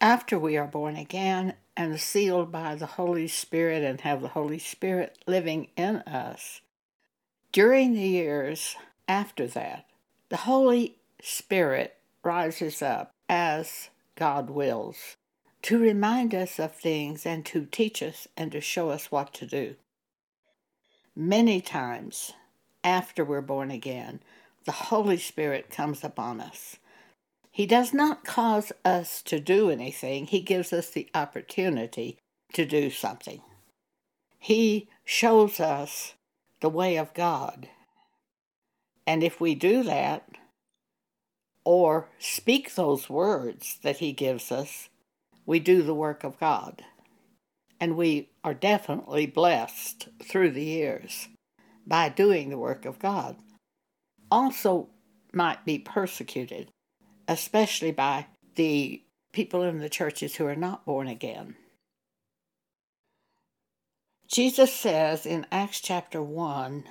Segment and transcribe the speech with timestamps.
[0.00, 4.58] after we are born again and sealed by the Holy Spirit and have the Holy
[4.58, 6.60] Spirit living in us,
[7.52, 8.76] during the years
[9.06, 9.86] after that,
[10.28, 15.16] the Holy Spirit rises up as God wills
[15.62, 19.46] to remind us of things and to teach us and to show us what to
[19.46, 19.74] do.
[21.16, 22.32] Many times
[22.84, 24.20] after we're born again,
[24.64, 26.76] the Holy Spirit comes upon us.
[27.58, 32.20] He does not cause us to do anything, He gives us the opportunity
[32.52, 33.42] to do something.
[34.38, 36.14] He shows us
[36.60, 37.68] the way of God.
[39.08, 40.28] And if we do that,
[41.64, 44.88] or speak those words that He gives us,
[45.44, 46.84] we do the work of God.
[47.80, 51.26] And we are definitely blessed through the years
[51.84, 53.34] by doing the work of God.
[54.30, 54.90] Also,
[55.32, 56.70] might be persecuted,
[57.28, 61.54] especially by the people in the churches who are not born again.
[64.26, 66.84] Jesus says in Acts chapter 1,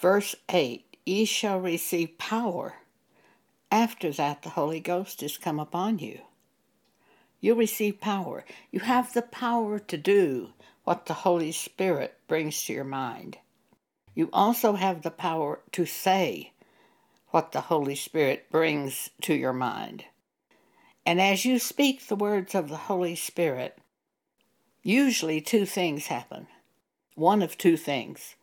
[0.00, 2.74] verse 8, Ye shall receive power.
[3.70, 6.20] After that, the Holy Ghost is come upon you.
[7.40, 8.44] You will receive power.
[8.70, 10.50] You have the power to do
[10.84, 13.38] what the Holy Spirit brings to your mind.
[14.14, 16.51] You also have the power to say
[17.32, 20.04] what the Holy Spirit brings to your mind.
[21.04, 23.78] And as you speak the words of the Holy Spirit,
[24.82, 26.46] usually two things happen.
[27.14, 28.36] One of two things.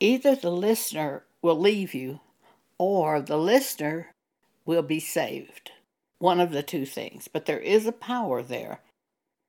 [0.00, 2.20] Either the listener will leave you,
[2.78, 4.14] or the listener
[4.64, 5.70] will be saved.
[6.18, 7.28] One of the two things.
[7.28, 8.80] But there is a power there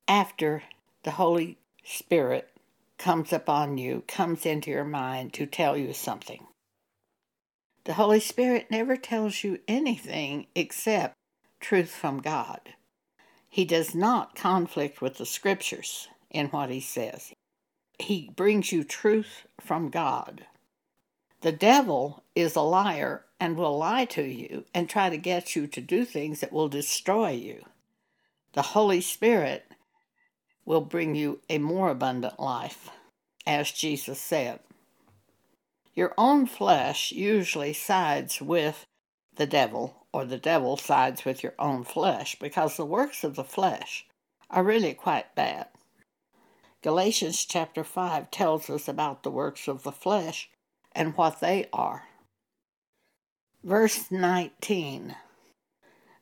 [0.08, 0.64] after
[1.04, 2.50] the Holy Spirit
[2.98, 6.45] comes upon you, comes into your mind to tell you something.
[7.86, 11.14] The Holy Spirit never tells you anything except
[11.59, 12.61] truth from God.
[13.47, 17.31] He does not conflict with the scriptures in what he says.
[18.00, 20.45] He brings you truth from God.
[21.42, 25.67] The devil is a liar and will lie to you and try to get you
[25.67, 27.64] to do things that will destroy you.
[28.54, 29.65] The Holy Spirit
[30.65, 32.89] will bring you a more abundant life,
[33.45, 34.60] as Jesus said.
[35.95, 38.86] Your own flesh usually sides with
[39.36, 43.44] the devil, or the devil sides with your own flesh, because the works of the
[43.44, 44.05] flesh
[44.50, 45.67] are really quite bad.
[46.82, 50.50] Galatians chapter 5 tells us about the works of the flesh
[50.92, 52.04] and what they are.
[53.64, 55.16] Verse 19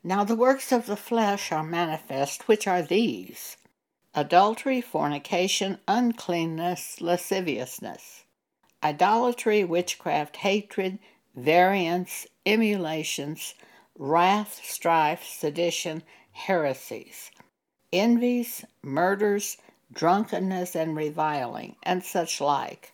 [0.03, 3.57] Now the works of the flesh are manifest, which are these
[4.13, 8.22] adultery, fornication, uncleanness, lasciviousness,
[8.83, 10.99] idolatry, witchcraft, hatred,
[11.35, 13.55] variance, emulations,
[13.97, 17.31] wrath, strife, sedition, heresies,
[17.91, 19.57] envies, murders,
[19.91, 22.93] drunkenness and reviling, and such like,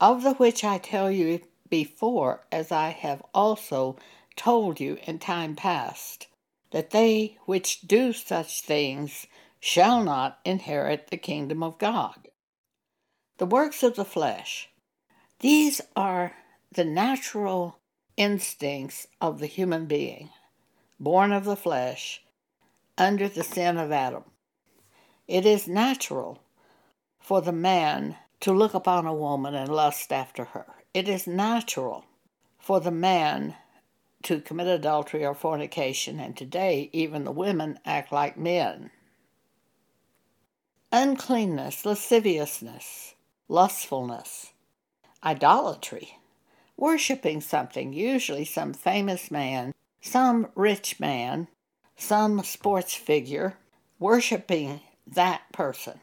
[0.00, 3.96] of the which I tell you before, as I have also
[4.36, 6.26] told you in time past,
[6.70, 9.26] that they which do such things
[9.60, 12.28] shall not inherit the kingdom of God.
[13.38, 14.68] The works of the flesh.
[15.42, 16.36] These are
[16.70, 17.80] the natural
[18.16, 20.30] instincts of the human being,
[21.00, 22.22] born of the flesh,
[22.96, 24.22] under the sin of Adam.
[25.26, 26.38] It is natural
[27.18, 30.66] for the man to look upon a woman and lust after her.
[30.94, 32.04] It is natural
[32.60, 33.56] for the man
[34.22, 38.92] to commit adultery or fornication, and today even the women act like men.
[40.92, 43.14] Uncleanness, lasciviousness,
[43.48, 44.51] lustfulness,
[45.24, 46.18] idolatry,
[46.76, 51.48] worshipping something, usually some famous man, some rich man,
[51.96, 53.56] some sports figure,
[53.98, 56.00] worshipping that person.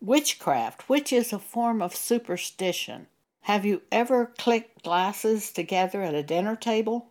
[0.00, 3.06] Witchcraft, which is a form of superstition.
[3.42, 7.08] Have you ever clicked glasses together at a dinner table?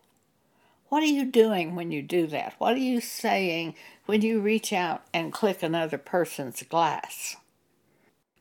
[0.88, 2.54] What are you doing when you do that?
[2.58, 3.76] What are you saying
[4.06, 7.36] when you reach out and click another person's glass?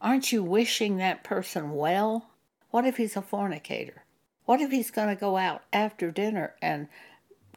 [0.01, 2.29] Aren't you wishing that person well?
[2.71, 4.03] What if he's a fornicator?
[4.45, 6.87] What if he's going to go out after dinner and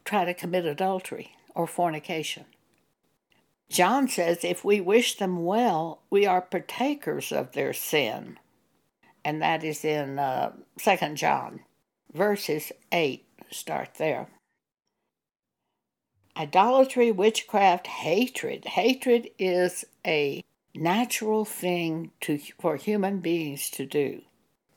[0.05, 2.45] try to commit adultery or fornication?
[3.69, 8.37] John says if we wish them well, we are partakers of their sin.
[9.25, 11.61] And that is in uh, 2 John,
[12.13, 13.25] verses 8.
[13.49, 14.27] Start there.
[16.35, 18.65] Idolatry, witchcraft, hatred.
[18.65, 20.43] Hatred is a
[20.75, 24.23] natural thing to, for human beings to do.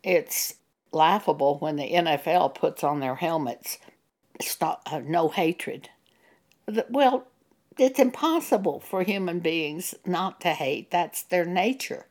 [0.06, 0.54] It's
[0.92, 3.78] laughable when the NFL puts on their helmets
[4.40, 5.90] stop, uh, no hatred.
[6.88, 7.26] Well,
[7.76, 10.92] it's impossible for human beings not to hate.
[10.92, 12.06] That's their nature.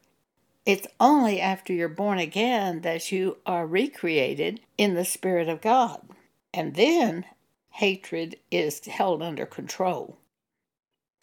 [0.65, 6.01] It's only after you're born again that you are recreated in the Spirit of God.
[6.53, 7.23] And then
[7.69, 10.17] hatred is held under control.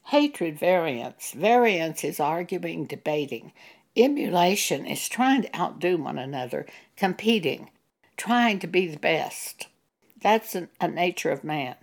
[0.06, 1.32] Hatred variance.
[1.32, 3.52] Variance is arguing, debating.
[3.96, 6.66] Emulation is trying to outdo one another,
[6.96, 7.70] competing,
[8.16, 9.68] trying to be the best.
[10.20, 11.76] That's a, a nature of man.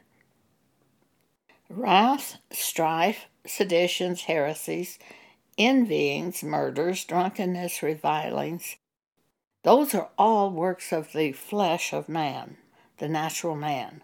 [1.70, 4.98] Wrath, strife, seditions, heresies,
[5.58, 8.78] envyings, murders, drunkenness, revilings,
[9.64, 12.58] those are all works of the flesh of man,
[12.98, 14.04] the natural man.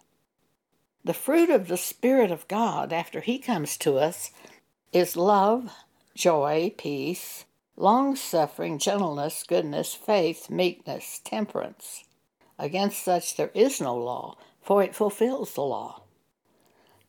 [1.04, 4.32] The fruit of the Spirit of God, after He comes to us,
[4.92, 5.72] is love,
[6.14, 7.45] joy, peace,
[7.78, 12.04] long suffering, gentleness, goodness, faith, meekness, temperance.
[12.58, 16.04] Against such there is no law, for it fulfills the law.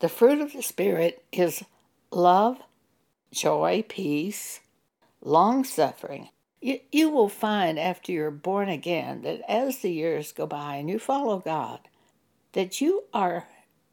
[0.00, 1.64] The fruit of the Spirit is
[2.10, 2.58] love,
[3.32, 4.60] joy, peace,
[5.22, 6.28] long suffering.
[6.60, 10.90] You, you will find after you're born again that as the years go by and
[10.90, 11.80] you follow God,
[12.52, 13.46] that you are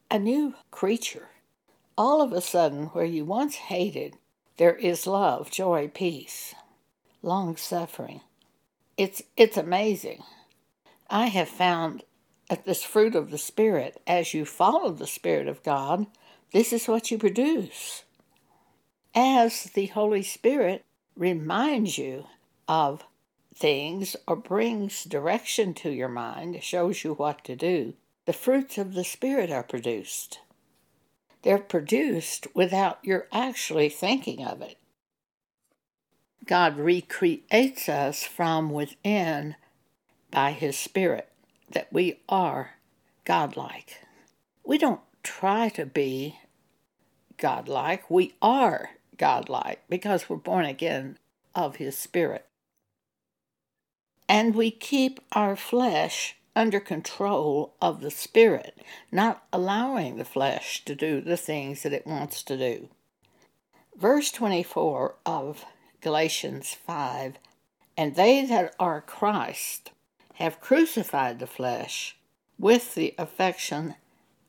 [0.09, 1.29] a new creature.
[1.97, 4.17] All of a sudden, where you once hated,
[4.57, 6.55] there is love, joy, peace,
[7.23, 8.21] long suffering.
[8.97, 10.21] It's, it's amazing.
[11.09, 12.03] I have found
[12.49, 16.05] at this fruit of the Spirit, as you follow the Spirit of God,
[16.51, 18.03] this is what you produce.
[19.15, 20.85] As the Holy Spirit
[21.15, 22.27] reminds you
[22.67, 23.03] of
[23.55, 27.93] things or brings direction to your mind, shows you what to do,
[28.25, 30.39] the fruits of the Spirit are produced.
[31.43, 34.77] They're produced without your actually thinking of it.
[36.45, 39.55] God recreates us from within
[40.31, 41.29] by His Spirit
[41.71, 42.75] that we are
[43.23, 43.99] godlike.
[44.63, 46.39] We don't try to be
[47.37, 51.17] godlike, we are godlike because we're born again
[51.55, 52.45] of His Spirit.
[54.27, 58.79] And we keep our flesh under control of the Spirit,
[59.11, 62.89] not allowing the flesh to do the things that it wants to do.
[63.97, 65.65] Verse 24 of
[66.03, 67.35] Galatians 5
[67.95, 69.91] And they that are Christ
[70.35, 72.17] have crucified the flesh
[72.59, 73.95] with the affection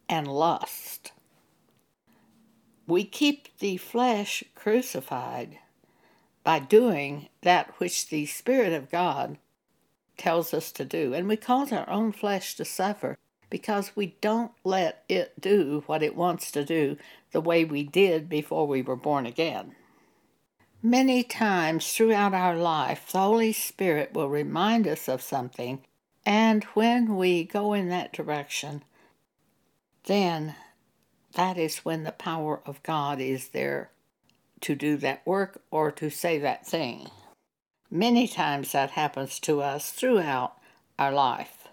[0.09, 1.13] and lust.
[2.89, 5.59] We keep the flesh crucified
[6.43, 9.39] by doing that which the Spirit of God
[10.17, 11.15] tells us to do.
[11.15, 13.17] And we cause our own flesh to suffer
[13.49, 16.97] because we don't let it do what it wants to do
[17.31, 19.77] the way we did before we were born again.
[20.87, 25.83] Many times throughout our life, the Holy Spirit will remind us of something,
[26.27, 28.85] and when we go in that direction,
[30.05, 30.57] then
[31.33, 33.93] that is when the power of God is there
[34.61, 37.09] to do that work or to say that thing.
[37.91, 40.59] Many times that happens to us throughout
[40.99, 41.67] our life.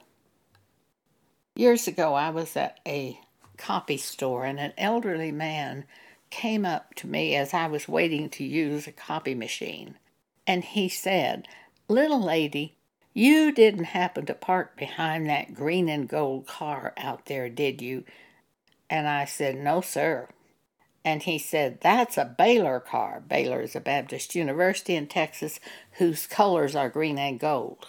[1.53, 3.19] Years ago, I was at a
[3.57, 5.83] copy store, and an elderly man
[6.31, 9.95] came up to me as I was waiting to use a copy machine,
[10.47, 11.47] and he said,
[11.87, 12.77] Little lady,
[13.13, 18.05] you didn't happen to park behind that green and gold car out there, did you?
[18.89, 20.29] And I said, No, sir.
[21.03, 23.21] And he said, That's a Baylor car.
[23.27, 25.59] Baylor is a Baptist university in Texas
[25.93, 27.87] whose colors are green and gold.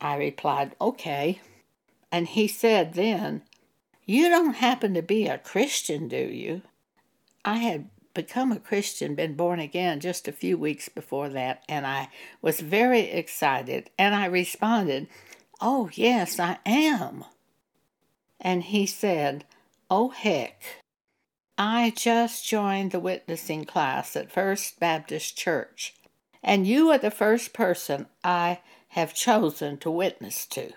[0.00, 1.40] I replied, Okay.
[2.12, 3.42] And he said then,
[4.04, 6.62] You don't happen to be a Christian, do you?
[7.46, 11.86] I had become a Christian, been born again just a few weeks before that, and
[11.86, 12.08] I
[12.42, 13.88] was very excited.
[13.96, 15.06] And I responded,
[15.60, 17.24] Oh, yes, I am.
[18.40, 19.44] And he said,
[19.88, 20.60] Oh, heck.
[21.56, 25.94] I just joined the witnessing class at First Baptist Church,
[26.42, 30.72] and you are the first person I have chosen to witness to.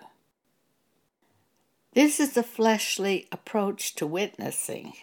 [1.94, 4.94] This is a fleshly approach to witnessing.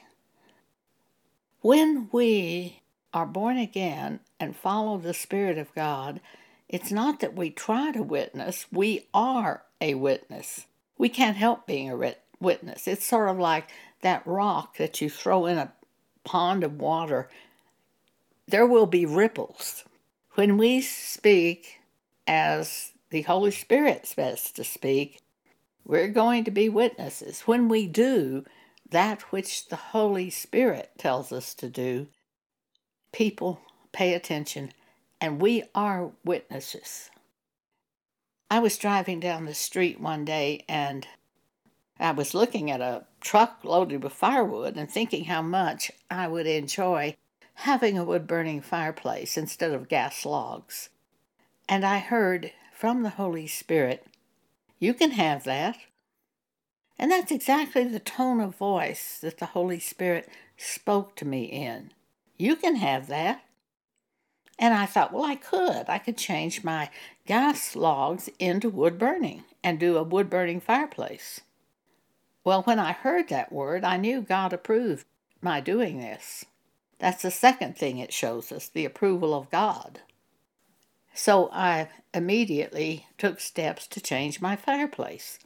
[1.66, 2.82] When we
[3.12, 6.20] are born again and follow the Spirit of God,
[6.68, 10.66] it's not that we try to witness, we are a witness.
[10.96, 12.86] We can't help being a witness.
[12.86, 13.68] It's sort of like
[14.02, 15.72] that rock that you throw in a
[16.22, 17.28] pond of water.
[18.46, 19.82] There will be ripples.
[20.34, 21.80] When we speak
[22.28, 25.20] as the Holy Spirit says to speak,
[25.84, 27.40] we're going to be witnesses.
[27.40, 28.44] When we do,
[28.90, 32.08] that which the Holy Spirit tells us to do,
[33.12, 33.60] people
[33.92, 34.72] pay attention,
[35.20, 37.10] and we are witnesses.
[38.50, 41.06] I was driving down the street one day and
[41.98, 46.46] I was looking at a truck loaded with firewood and thinking how much I would
[46.46, 47.16] enjoy
[47.60, 50.90] having a wood burning fireplace instead of gas logs.
[51.68, 54.06] And I heard from the Holy Spirit,
[54.78, 55.78] You can have that.
[56.98, 61.92] And that's exactly the tone of voice that the Holy Spirit spoke to me in.
[62.38, 63.42] You can have that.
[64.58, 65.88] And I thought, well, I could.
[65.88, 66.88] I could change my
[67.26, 71.42] gas logs into wood burning and do a wood burning fireplace.
[72.42, 75.04] Well, when I heard that word, I knew God approved
[75.42, 76.46] my doing this.
[76.98, 80.00] That's the second thing it shows us the approval of God.
[81.12, 85.38] So I immediately took steps to change my fireplace.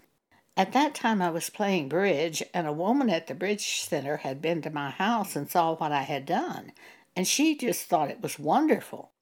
[0.57, 4.43] At that time, I was playing bridge, and a woman at the bridge center had
[4.43, 6.73] been to my house and saw what I had done,
[7.17, 9.13] and she just thought it was wonderful.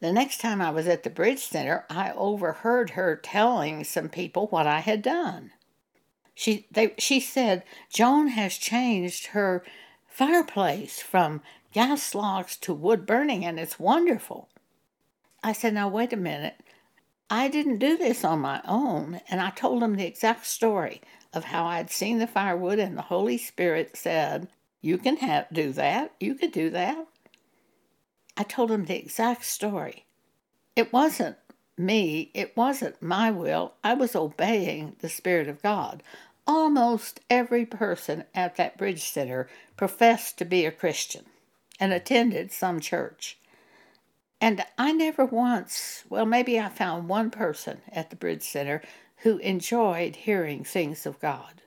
[0.00, 4.46] The next time I was at the bridge center, I overheard her telling some people
[4.46, 5.52] what I had done.
[6.34, 9.62] She, they, she said, Joan has changed her
[10.06, 11.42] fireplace from
[11.72, 14.48] gas logs to wood burning, and it's wonderful.
[15.42, 16.56] I said, Now, wait a minute.
[17.32, 21.00] I didn't do this on my own, and I told him the exact story
[21.32, 24.48] of how I'd seen the firewood, and the Holy Spirit said,
[24.80, 26.12] You can have, do that.
[26.18, 27.06] You could do that.
[28.36, 30.06] I told him the exact story.
[30.74, 31.36] It wasn't
[31.78, 33.74] me, it wasn't my will.
[33.84, 36.02] I was obeying the Spirit of God.
[36.48, 41.26] Almost every person at that bridge center professed to be a Christian
[41.78, 43.38] and attended some church.
[44.40, 48.80] And I never once, well, maybe I found one person at the Bridge Center
[49.18, 51.62] who enjoyed hearing things of God.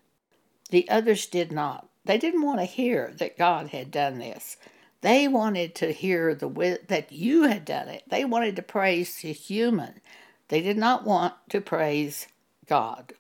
[0.72, 1.88] The others did not.
[2.06, 4.58] They didn't want to hear that God had done this.
[5.02, 8.04] They wanted to hear the that you had done it.
[8.08, 10.02] They wanted to praise the human.
[10.48, 12.28] They did not want to praise
[12.66, 13.14] God.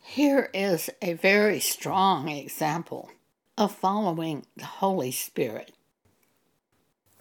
[0.00, 3.10] Here is a very strong example
[3.58, 5.72] of following the Holy Spirit.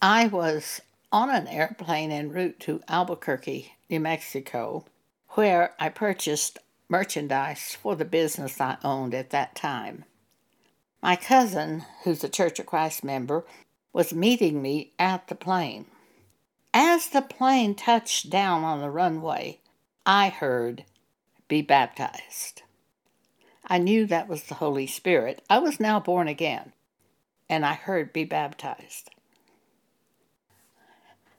[0.02, 0.82] I was
[1.16, 4.84] on an airplane en route to Albuquerque, New Mexico,
[5.30, 10.04] where I purchased merchandise for the business I owned at that time.
[11.02, 13.46] My cousin, who's a Church of Christ member,
[13.94, 15.86] was meeting me at the plane.
[16.74, 19.62] As the plane touched down on the runway,
[20.06, 20.84] I heard,
[21.48, 22.64] Be baptized.
[23.66, 25.42] I knew that was the Holy Spirit.
[25.50, 26.74] I was now born again,
[27.48, 29.12] and I heard, Be baptized.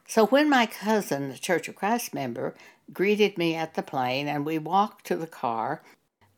[0.06, 2.54] So when my cousin, the Church of Christ member,
[2.92, 5.82] greeted me at the plane and we walked to the car,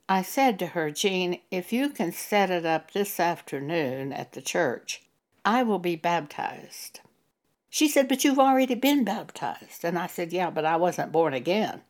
[0.09, 4.41] I said to her, Jean, if you can set it up this afternoon at the
[4.41, 5.03] church,
[5.45, 7.01] I will be baptized.
[7.69, 9.85] She said, But you've already been baptized.
[9.85, 11.83] And I said, Yeah, but I wasn't born again.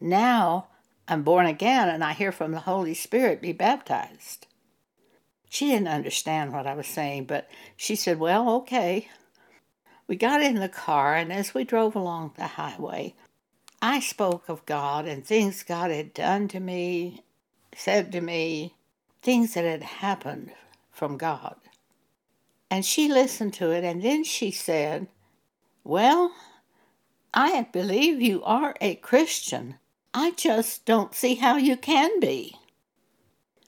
[0.00, 0.66] Now
[1.06, 4.48] I'm born again and I hear from the Holy Spirit be baptized.
[5.48, 9.08] She didn't understand what I was saying, but she said, Well, okay.
[10.06, 13.14] We got in the car, and as we drove along the highway,
[13.80, 17.24] I spoke of God and things God had done to me,
[17.74, 18.74] said to me,
[19.22, 20.52] things that had happened
[20.90, 21.56] from God.
[22.70, 25.08] And she listened to it, and then she said,
[25.84, 26.32] Well,
[27.32, 29.76] I believe you are a Christian.
[30.12, 32.56] I just don't see how you can be.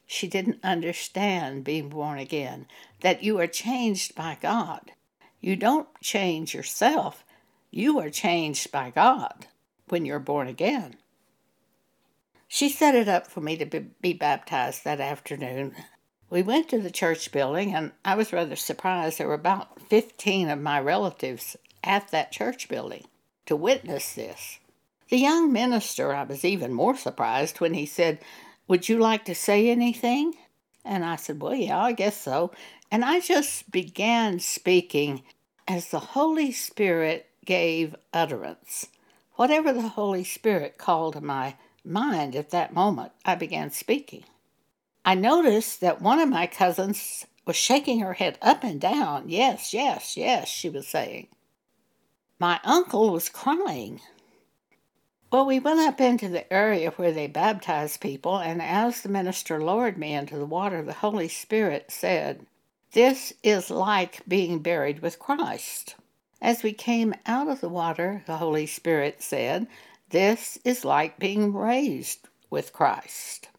[0.06, 2.66] She didn't understand being born again,
[3.00, 4.92] that you are changed by God.
[5.46, 7.24] You don't change yourself,
[7.70, 9.46] you are changed by God
[9.88, 10.96] when you're born again.
[12.48, 13.64] She set it up for me to
[14.02, 15.76] be, baptized that afternoon.
[16.30, 20.48] We went to the church building, and I was rather surprised there were about 15
[20.48, 23.04] of my relatives at that church building
[23.46, 24.58] to witness this.
[25.10, 28.18] The young minister, I was even more surprised when he said,
[28.66, 30.34] Would you like to say anything?
[30.84, 32.50] And I said, Well, yeah, I guess so.
[32.90, 35.22] And I just began speaking
[35.68, 38.86] as the Holy Spirit gave utterance.
[39.34, 44.24] Whatever the Holy Spirit called to my mind at that moment, I began speaking.
[45.04, 49.28] I noticed that one of my cousins was shaking her head up and down.
[49.28, 51.28] Yes, yes, yes, she was saying.
[52.38, 54.00] My uncle was crying.
[55.30, 59.60] Well, we went up into the area where they baptized people, and as the minister
[59.60, 62.46] lowered me into the water, the Holy Spirit said,
[62.96, 65.96] This is like being buried with Christ.
[66.40, 69.66] As we came out of the water, the Holy Spirit said,
[70.08, 73.50] This is like being raised with Christ.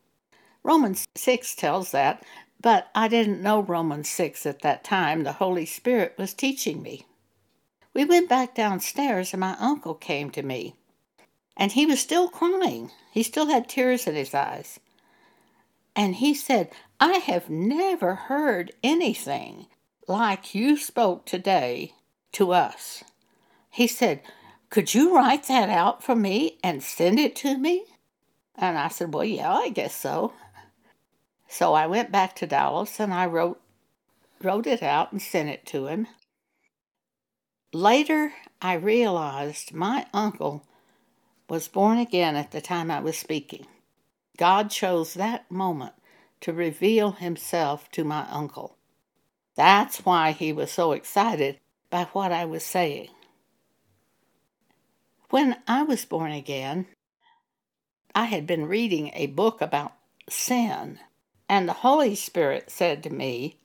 [0.63, 2.24] Romans 6 tells that,
[2.60, 5.22] but I didn't know Romans 6 at that time.
[5.22, 7.06] The Holy Spirit was teaching me.
[7.94, 10.74] We went back downstairs, and my uncle came to me.
[11.56, 12.89] And he was still crying.
[13.12, 14.79] He still had tears in his eyes.
[15.97, 19.65] And he said, I have never heard anything
[20.07, 21.93] like you spoke today
[22.33, 23.03] to us.
[23.71, 24.21] He said,
[24.69, 27.85] Could you write that out for me and send it to me?
[28.53, 30.33] And I said, Well, yeah, I guess so.
[31.47, 33.59] So I went back to Dallas and I wrote
[34.43, 36.05] wrote it out and sent it to him.
[37.73, 40.63] Later, I realized my uncle
[41.49, 43.65] was born again at the time I was speaking.
[44.38, 45.94] God chose that moment
[46.41, 48.77] to reveal himself to my uncle.
[49.56, 53.10] That's why he was so excited by what I was saying.
[55.29, 56.86] When I was born again,
[58.13, 59.94] I had been reading a book about
[60.29, 61.00] sin,
[61.50, 63.58] and the Holy Spirit said to me,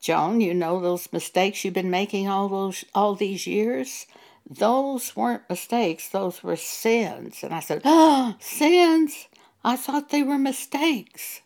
[0.00, 4.06] Joan, you know those mistakes you've been making all those all these years?
[4.48, 7.42] Those weren't mistakes, those were sins.
[7.42, 9.28] And I said, Oh, sins?
[9.64, 11.40] I thought they were mistakes.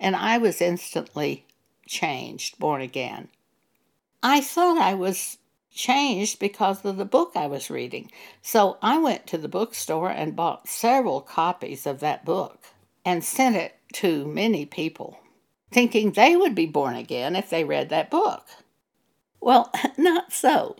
[0.00, 1.46] And I was instantly
[1.86, 3.28] changed, born again.
[4.22, 5.38] I thought I was
[5.70, 8.10] changed because of the book I was reading.
[8.40, 12.66] So I went to the bookstore and bought several copies of that book
[13.04, 15.20] and sent it to many people,
[15.70, 18.46] thinking they would be born again if they read that book.
[19.40, 20.76] Well, not so.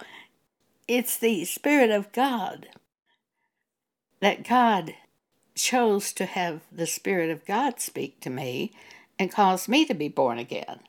[0.88, 2.68] It's the Spirit of God
[4.20, 4.94] that God
[5.54, 8.72] chose to have the Spirit of God speak to me
[9.18, 10.80] and cause me to be born again.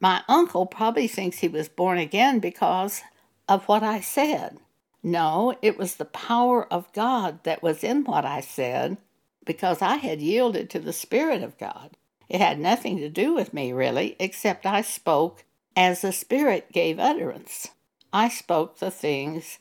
[0.00, 3.02] My uncle probably thinks he was born again because
[3.48, 4.58] of what I said.
[5.02, 8.98] No, it was the power of God that was in what I said
[9.44, 11.96] because I had yielded to the Spirit of God.
[12.28, 15.44] It had nothing to do with me, really, except I spoke
[15.76, 17.68] as the Spirit gave utterance.
[18.12, 19.58] I spoke the things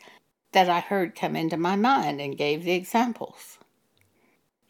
[0.51, 3.59] that I heard come into my mind and gave the examples.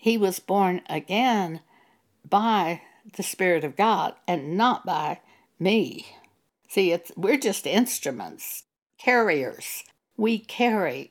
[0.05, 1.61] He was born again
[2.29, 2.83] by
[3.15, 5.21] the Spirit of God and not by
[5.57, 6.05] me.
[6.67, 8.65] See, it's, we're just instruments,
[8.99, 9.83] carriers.
[10.15, 11.09] We carry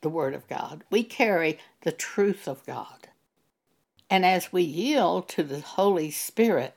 [0.00, 3.06] the Word of God, we carry the truth of God.
[4.10, 6.74] And as we yield to the Holy Spirit,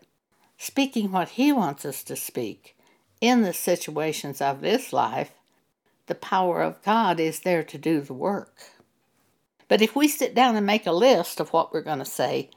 [0.60, 2.78] speaking what He wants us to speak
[3.22, 5.32] in the situations of this life,
[6.06, 8.75] the power of God is there to do the work.
[9.68, 12.50] But if we sit down and make a list of what we're going to say,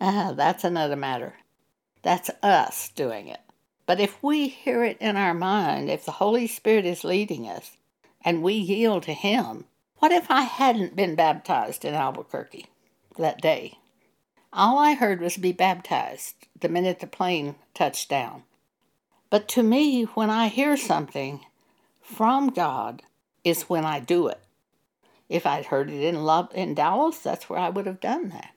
[0.00, 1.34] ah, that's another matter.
[2.02, 3.40] That's us doing it.
[3.86, 7.76] But if we hear it in our mind, if the Holy Spirit is leading us,
[8.24, 9.64] and we yield to Him,
[9.98, 12.66] what if I hadn't been baptized in Albuquerque
[13.18, 13.78] that day?
[14.52, 18.44] All I heard was be baptized the minute the plane touched down.
[19.28, 21.40] But to me, when I hear something
[22.00, 23.02] from God,
[23.42, 24.43] is when I do it.
[25.28, 28.50] If I'd heard it in love in Dallas, that's where I would have done that.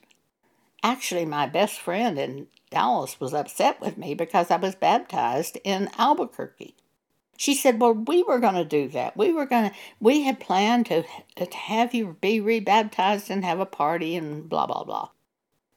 [0.83, 5.89] Actually, my best friend in Dallas was upset with me because I was baptized in
[5.97, 6.75] Albuquerque.
[7.37, 9.15] She said, "Well, we were going to do that.
[9.15, 9.75] We were going to.
[9.99, 11.03] We had planned to,
[11.35, 15.09] to have you be rebaptized and have a party and blah blah blah."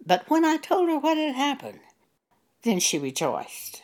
[0.04, 1.80] But when I told her what had happened,
[2.62, 3.82] then she rejoiced.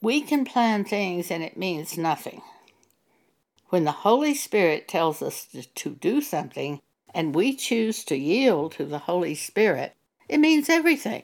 [0.00, 2.42] We can plan things and it means nothing.
[3.72, 6.82] When the Holy Spirit tells us to do something
[7.14, 9.96] and we choose to yield to the Holy Spirit,
[10.28, 11.22] it means everything.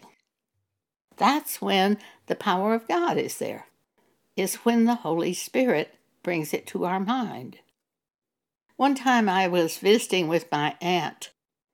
[1.19, 3.67] That's when the power of God is there,
[4.35, 7.59] is when the Holy Spirit brings it to our mind.
[8.77, 11.29] One time I was visiting with my aunt,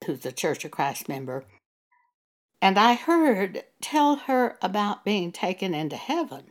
[0.04, 1.44] who's a Church of Christ member,
[2.60, 6.50] and I heard tell her about being taken into heaven.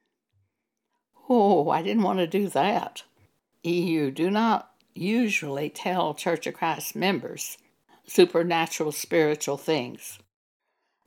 [1.28, 3.04] Oh, I didn't want to do that.
[3.64, 7.58] You do not usually tell Church of Christ members
[8.06, 10.20] supernatural spiritual things.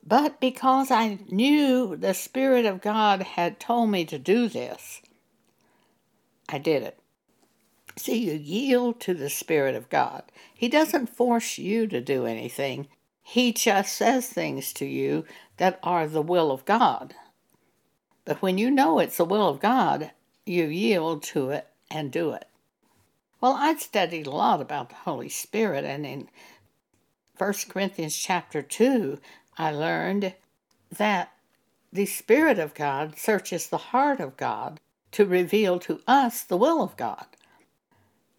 [0.03, 5.01] But because I knew the Spirit of God had told me to do this,
[6.49, 6.99] I did it.
[7.95, 10.23] See, you yield to the Spirit of God.
[10.51, 12.87] He doesn't force you to do anything,
[13.21, 15.25] He just says things to you
[15.57, 17.13] that are the will of God.
[18.25, 20.11] But when you know it's the will of God,
[20.45, 22.45] you yield to it and do it.
[23.39, 26.29] Well, I'd studied a lot about the Holy Spirit, and in
[27.37, 29.19] 1 Corinthians chapter 2,
[29.57, 30.33] I learned
[30.91, 31.31] that
[31.93, 34.79] the Spirit of God searches the heart of God
[35.11, 37.25] to reveal to us the will of God.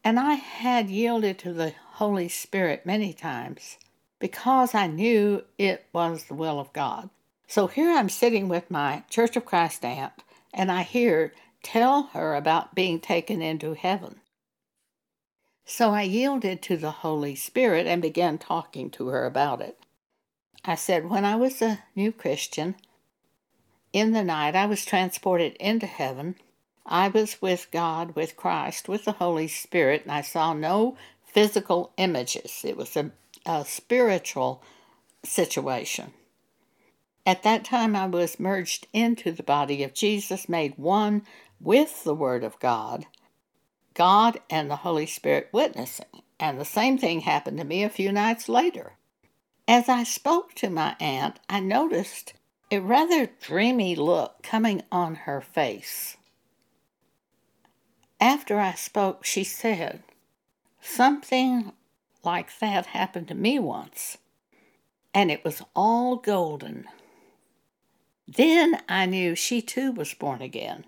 [0.04, 3.78] And I had yielded to the Holy Spirit many times
[4.18, 7.10] because I knew it was the will of God.
[7.46, 10.12] So here I'm sitting with my Church of Christ aunt,
[10.52, 11.32] and I hear
[11.72, 14.20] tell her about being taken into heaven.
[15.66, 19.78] So I yielded to the Holy Spirit and began talking to her about it.
[20.64, 22.76] I said, When I was a new Christian,
[23.92, 26.36] in the night, I was transported into heaven.
[26.86, 31.92] I was with God, with Christ, with the Holy Spirit, and I saw no physical
[31.98, 32.62] images.
[32.64, 33.10] It was a,
[33.44, 34.62] a spiritual
[35.22, 36.14] situation.
[37.26, 41.26] At that time, I was merged into the body of Jesus, made one
[41.60, 43.06] with the Word of God,
[43.94, 46.22] God and the Holy Spirit witnessing.
[46.40, 48.92] And the same thing happened to me a few nights later.
[49.66, 52.34] As I spoke to my aunt, I noticed
[52.70, 56.16] a rather dreamy look coming on her face.
[58.20, 60.02] After I spoke, she said,
[60.80, 61.72] Something
[62.24, 64.18] like that happened to me once,
[65.14, 66.86] and it was all golden.
[68.26, 70.84] Then I knew she too was born again.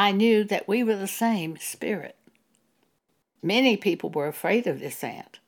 [0.00, 2.16] I knew that we were the same spirit.
[3.42, 5.40] Many people were afraid of this aunt,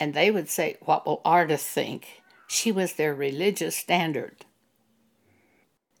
[0.00, 2.22] and they would say, What will artists think?
[2.46, 4.46] She was their religious standard.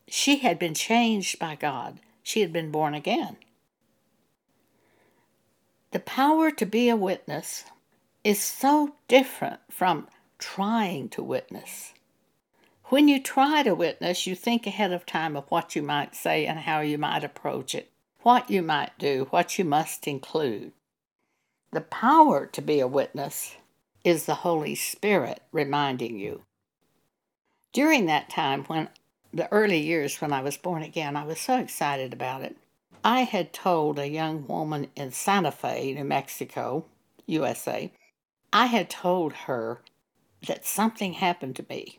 [0.08, 3.36] She had been changed by God, she had been born again.
[5.90, 7.64] The power to be a witness
[8.24, 10.08] is so different from
[10.38, 11.92] trying to witness.
[12.88, 16.46] When you try to witness, you think ahead of time of what you might say
[16.46, 17.90] and how you might approach it,
[18.22, 20.70] what you might do, what you must include.
[21.72, 23.56] The power to be a witness
[24.04, 26.44] is the Holy Spirit reminding you.
[27.72, 28.88] During that time, when
[29.34, 32.56] the early years when I was born again, I was so excited about it.
[33.02, 36.84] I had told a young woman in Santa Fe, New Mexico,
[37.26, 37.90] USA,
[38.52, 39.80] I had told her
[40.46, 41.98] that something happened to me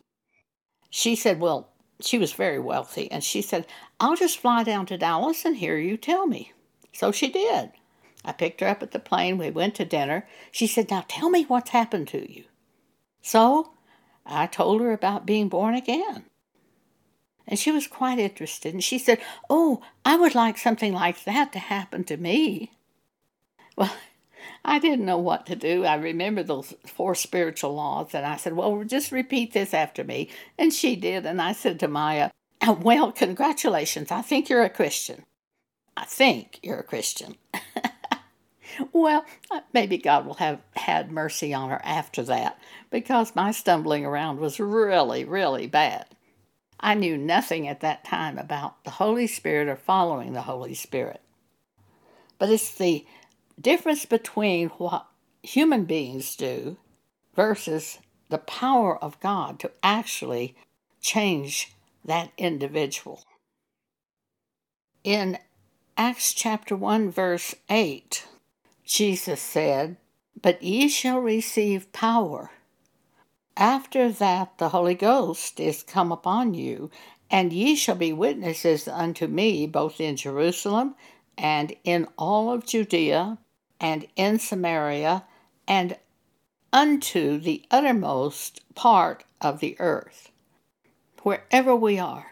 [0.89, 1.69] she said, Well,
[1.99, 3.65] she was very wealthy, and she said,
[3.99, 6.53] I'll just fly down to Dallas and hear you tell me.
[6.93, 7.71] So she did.
[8.23, 9.37] I picked her up at the plane.
[9.37, 10.27] We went to dinner.
[10.51, 12.45] She said, Now tell me what's happened to you.
[13.21, 13.71] So
[14.25, 16.25] I told her about being born again.
[17.47, 18.73] And she was quite interested.
[18.73, 22.71] And she said, Oh, I would like something like that to happen to me.
[23.77, 23.95] Well,
[24.65, 25.85] I didn't know what to do.
[25.85, 30.29] I remember those four spiritual laws, and I said, Well, just repeat this after me.
[30.57, 31.25] And she did.
[31.25, 32.31] And I said to Maya,
[32.67, 34.11] Well, congratulations.
[34.11, 35.23] I think you're a Christian.
[35.95, 37.35] I think you're a Christian.
[38.91, 42.59] well, uh, maybe God will have had mercy on her after that
[42.91, 46.05] because my stumbling around was really, really bad.
[46.79, 51.21] I knew nothing at that time about the Holy Spirit or following the Holy Spirit.
[52.37, 53.05] But it's the
[53.59, 55.07] difference between what
[55.41, 56.77] human beings do
[57.35, 60.55] versus the power of God to actually
[61.01, 63.23] change that individual.
[65.03, 65.37] In
[65.95, 68.25] Acts chapter 1, verse 8,
[68.85, 69.97] Jesus said,
[70.41, 72.51] But ye shall receive power.
[73.55, 76.91] After that, the Holy Ghost is come upon you,
[77.31, 80.95] and ye shall be witnesses unto me both in Jerusalem
[81.37, 83.39] and in all of Judea
[83.79, 85.23] and in Samaria,
[85.67, 85.97] and
[86.73, 90.31] unto the uttermost part of the earth.
[91.23, 92.27] Wherever we are,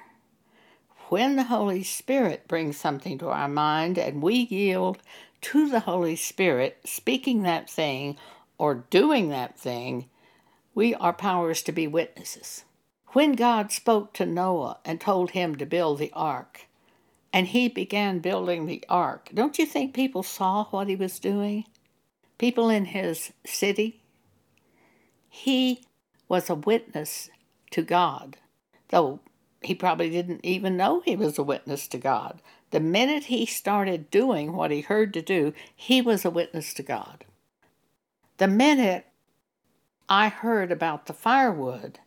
[1.09, 4.99] when the Holy Spirit brings something to our mind and we yield
[5.41, 8.17] to the Holy Spirit, speaking that thing
[8.57, 10.09] or doing that thing,
[10.73, 12.65] we are powers to be witnesses.
[13.09, 16.67] When God spoke to Noah and told him to build the ark,
[17.35, 19.29] and he began building the ark.
[19.33, 21.65] Don't you think people saw what he was doing?
[22.37, 24.01] People in his city?
[25.27, 25.83] He
[26.29, 27.29] was a witness
[27.71, 28.37] to God,
[28.87, 29.19] though
[29.61, 32.41] he probably didn't even know he was a witness to God.
[32.71, 36.83] The minute he started doing what he heard to do, he was a witness to
[36.83, 37.25] God.
[38.37, 39.07] The minute
[40.07, 41.99] I heard about the firewood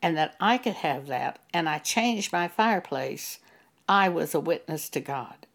[0.00, 3.40] and that I could have that, and I changed my fireplace,
[3.88, 5.46] I was a witness to God.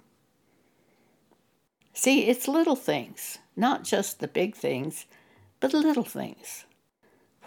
[1.93, 5.05] See, it's little things, not just the big things,
[5.59, 6.65] but little things.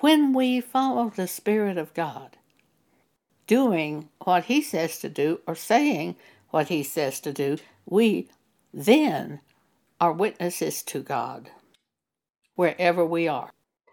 [0.00, 2.36] When we follow the Spirit of God,
[3.46, 6.16] doing what He says to do or saying
[6.50, 8.28] what He says to do, we
[8.72, 9.40] then
[10.00, 11.50] are witnesses to God
[12.54, 13.50] wherever we are.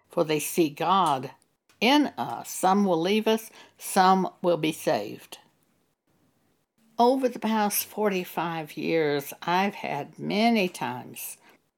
[0.09, 1.31] For they see God
[1.79, 2.49] in us.
[2.49, 5.37] Some will leave us, some will be saved.
[7.03, 11.37] Over the past 45 years, I've had many times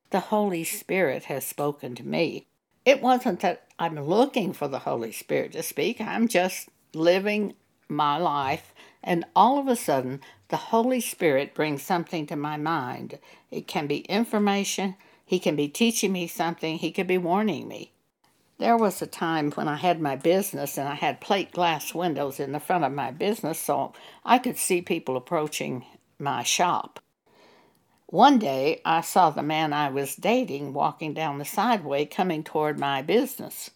[0.09, 2.45] the Holy Spirit has spoken to me.
[2.83, 7.53] It wasn't that I'm looking for the Holy Spirit to speak, I'm just living
[7.87, 13.17] my life, and all of a sudden, the Holy Spirit brings something to my mind.
[13.49, 17.93] It can be information, He can be teaching me something, He could be warning me.
[18.59, 22.39] There was a time when I had my business and I had plate glass windows
[22.39, 25.85] in the front of my business so I could see people approaching
[26.19, 26.99] my shop.
[28.05, 32.79] One day I saw the man I was dating walking down the sideway coming toward
[32.79, 33.71] my business.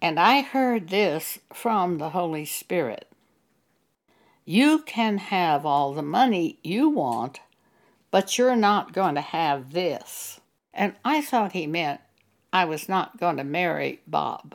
[0.00, 3.08] And I heard this from the Holy Spirit.
[4.44, 7.40] You can have all the money you want,
[8.10, 10.40] but you're not going to have this.
[10.72, 12.00] And I thought he meant
[12.52, 14.54] I was not going to marry Bob.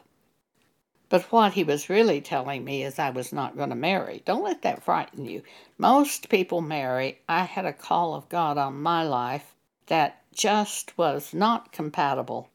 [1.07, 4.21] But what he was really telling me is I was not going to marry.
[4.25, 5.43] Don't let that frighten you.
[5.77, 7.19] Most people marry.
[7.29, 9.55] I had a call of God on my life
[9.87, 12.49] that just was not compatible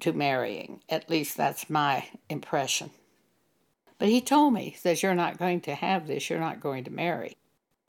[0.00, 0.82] to marrying.
[0.88, 2.90] At least that's my impression.
[3.98, 6.90] But he told me, says, You're not going to have this, you're not going to
[6.90, 7.36] marry.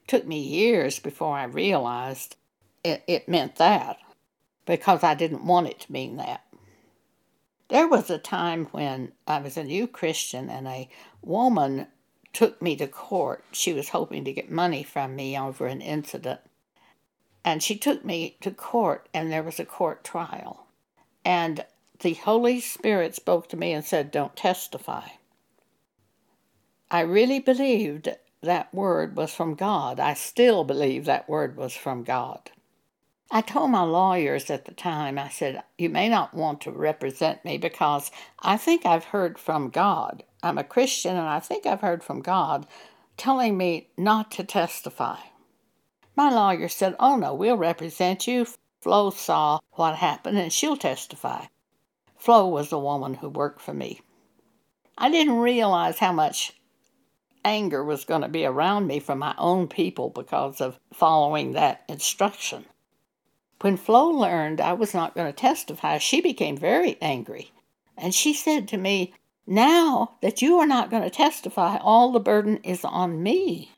[0.08, 2.38] Took me years before I realized
[2.84, 3.98] it, it meant that
[4.66, 6.42] because I didn't want it to mean that.
[7.68, 10.90] There was a time when I was a new Christian and a
[11.24, 11.88] woman
[12.32, 13.44] took me to court.
[13.52, 16.42] She was hoping to get money from me over an incident.
[17.44, 20.68] And she took me to court, and there was a court trial.
[21.24, 21.66] And
[22.00, 25.08] the Holy Spirit spoke to me and said, Don't testify.
[26.92, 28.10] I really believed
[28.42, 30.00] that word was from God.
[30.00, 32.52] I still believe that word was from God.
[33.32, 37.44] I told my lawyers at the time, I said, You may not want to represent
[37.44, 40.24] me because I think I've heard from God.
[40.44, 42.68] I'm a Christian and I think I've heard from God
[43.18, 45.18] telling me not to testify.
[46.16, 48.46] My lawyer said, Oh no, we'll represent you.
[48.82, 51.46] Flo saw what happened and she'll testify.
[52.18, 54.02] Flo was the woman who worked for me.
[54.98, 56.54] I didn't realize how much
[57.44, 61.84] anger was going to be around me from my own people because of following that
[61.90, 62.66] instruction.
[63.62, 67.52] When Flo learned I was not going to testify, she became very angry.
[67.98, 69.14] And she said to me,
[69.48, 73.72] Now that you are not going to testify, all the burden is on me.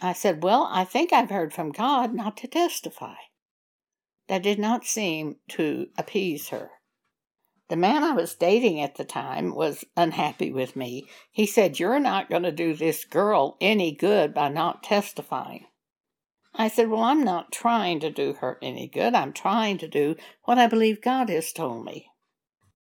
[0.00, 3.14] I said, Well, I think I've heard from God not to testify.
[4.28, 6.70] That did not seem to appease her.
[7.68, 11.06] The man I was dating at the time was unhappy with me.
[11.32, 15.66] He said, You're not going to do this girl any good by not testifying.
[16.56, 19.14] I said, Well, I'm not trying to do her any good.
[19.14, 22.06] I'm trying to do what I believe God has told me.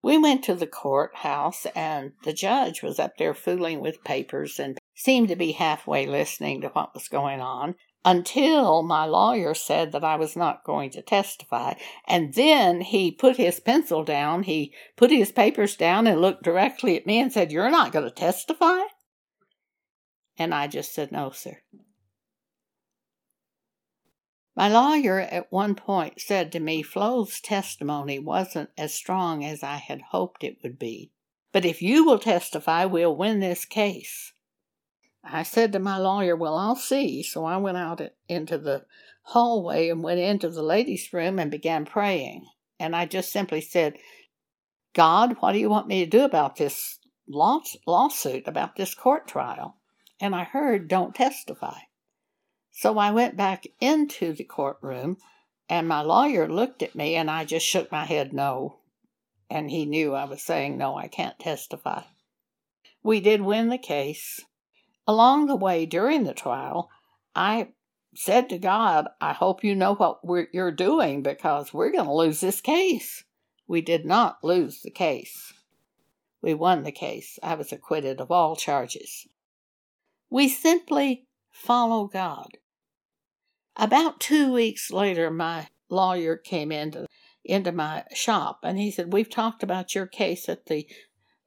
[0.02, 4.78] We went to the courthouse, and the judge was up there fooling with papers and
[4.94, 10.04] seemed to be halfway listening to what was going on until my lawyer said that
[10.04, 11.74] I was not going to testify.
[12.06, 16.96] And then he put his pencil down, he put his papers down, and looked directly
[16.96, 18.80] at me and said, You're not going to testify?
[20.38, 21.58] And I just said, No, sir.
[24.56, 29.76] My lawyer at one point said to me Flo's testimony wasn't as strong as I
[29.76, 31.12] had hoped it would be.
[31.52, 34.32] But if you will testify, we'll win this case.
[35.22, 37.22] I said to my lawyer, Well, I'll see.
[37.22, 38.86] So I went out into the
[39.22, 42.46] hallway and went into the ladies' room and began praying.
[42.78, 43.98] And I just simply said,
[44.94, 49.76] God, what do you want me to do about this lawsuit, about this court trial?
[50.20, 51.78] And I heard, Don't testify.
[52.80, 55.18] So I went back into the courtroom,
[55.68, 58.78] and my lawyer looked at me, and I just shook my head no.
[59.50, 62.04] And he knew I was saying, No, I can't testify.
[63.02, 64.40] We did win the case.
[65.06, 66.88] Along the way during the trial,
[67.36, 67.68] I
[68.14, 72.40] said to God, I hope you know what you're doing because we're going to lose
[72.40, 73.24] this case.
[73.68, 75.52] We did not lose the case.
[76.40, 77.38] We won the case.
[77.42, 79.28] I was acquitted of all charges.
[80.30, 82.56] We simply follow God.
[83.76, 87.06] About two weeks later, my lawyer came into
[87.44, 90.88] into my shop and he said, "We've talked about your case at the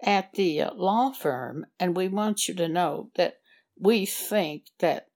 [0.02, 3.40] at the law firm, and we want you to know that
[3.80, 5.08] we think that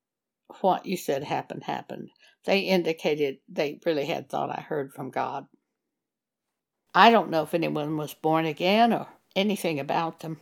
[0.62, 2.10] what you said happened happened."
[2.46, 5.48] They indicated they really had thought I heard from God.
[6.96, 10.39] I don't know if anyone was born again or anything about them.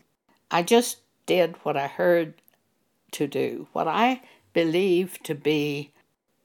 [0.51, 2.35] I just did what I heard
[3.11, 4.21] to do, what I
[4.53, 5.91] believe to be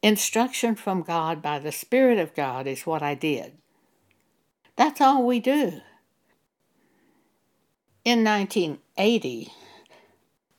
[0.02, 3.58] Instruction from God by the Spirit of God is what I did.
[4.76, 5.82] That's all we do.
[8.02, 9.52] In 1980,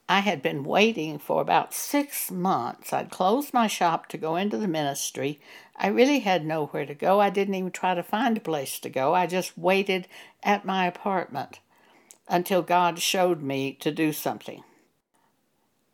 [0.07, 2.93] I had been waiting for about six months.
[2.93, 5.39] I'd closed my shop to go into the ministry.
[5.75, 7.19] I really had nowhere to go.
[7.19, 9.15] I didn't even try to find a place to go.
[9.15, 10.07] I just waited
[10.43, 11.61] at my apartment
[12.27, 14.63] until God showed me to do something.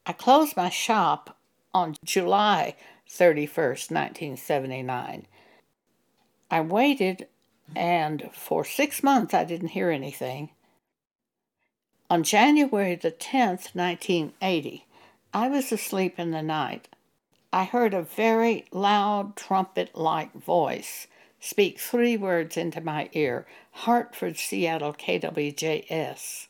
[0.05, 1.37] I closed my shop
[1.73, 2.75] on July
[3.09, 5.27] 31st, 1979.
[6.49, 7.27] I waited,
[7.75, 10.51] and for six months I didn't hear anything.
[12.09, 14.85] On January the 10th, 1980,
[15.33, 16.87] I was asleep in the night.
[17.51, 21.07] I heard a very loud trumpet like voice
[21.39, 26.46] speak three words into my ear Hartford, Seattle, KWJS.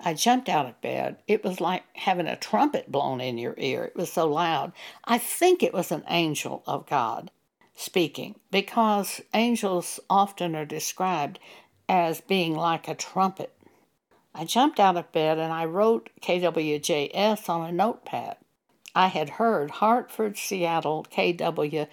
[0.00, 1.16] I jumped out of bed.
[1.26, 3.84] It was like having a trumpet blown in your ear.
[3.84, 4.72] It was so loud.
[5.04, 7.30] I think it was an angel of God
[7.74, 11.38] speaking because angels often are described
[11.88, 13.52] as being like a trumpet.
[14.34, 18.36] I jumped out of bed and I wrote KWJS on a notepad.
[18.94, 21.86] I had heard Hartford, Seattle, KWJS.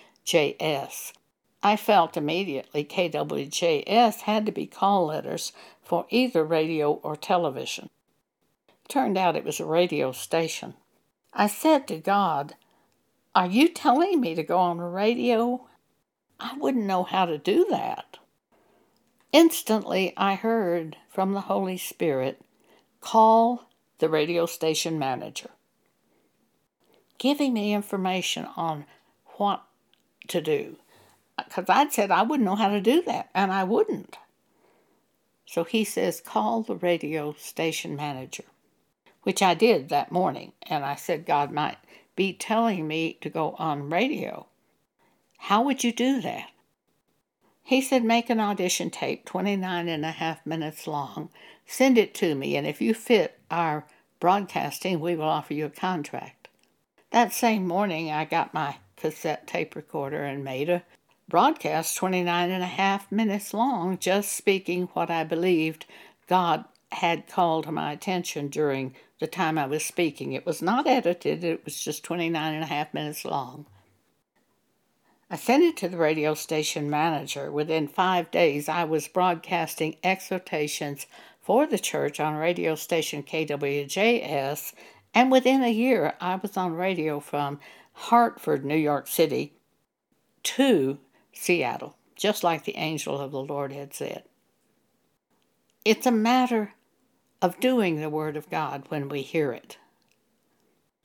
[1.65, 5.51] I felt immediately KWJS had to be call letters
[5.81, 7.89] for either radio or television.
[8.87, 10.75] Turned out it was a radio station.
[11.33, 12.53] I said to God,
[13.33, 15.67] Are you telling me to go on the radio?
[16.39, 18.19] I wouldn't know how to do that.
[19.31, 22.43] Instantly, I heard from the Holy Spirit
[23.01, 25.49] call the radio station manager,
[27.17, 28.85] giving me information on
[29.37, 29.63] what
[30.27, 30.77] to do.
[31.37, 34.17] Because I'd said I wouldn't know how to do that, and I wouldn't.
[35.45, 38.45] So he says, call the radio station manager,
[39.23, 40.53] which I did that morning.
[40.63, 41.77] And I said, God might
[42.15, 44.47] be telling me to go on radio.
[45.37, 46.49] How would you do that?
[47.63, 51.29] He said, make an audition tape 29 and a half minutes long,
[51.65, 53.85] send it to me, and if you fit our
[54.19, 56.47] broadcasting, we will offer you a contract.
[57.11, 60.83] That same morning, I got my cassette tape recorder and made a
[61.27, 65.85] broadcast 29 and a half minutes long, just speaking what I believed
[66.27, 70.33] God had called my attention during the time I was speaking.
[70.33, 73.65] It was not edited, it was just 29 and a half minutes long.
[75.29, 77.51] I sent it to the radio station manager.
[77.51, 81.07] Within five days, I was broadcasting exhortations
[81.41, 84.73] for the church on radio station KWJS,
[85.13, 87.59] and within a year, I was on radio from
[87.93, 89.53] Hartford, New York City,
[90.43, 90.99] to
[91.35, 94.23] Seattle, just like the angel of the Lord had said.
[95.83, 96.73] It's a matter
[97.41, 99.77] of doing the Word of God when we hear it.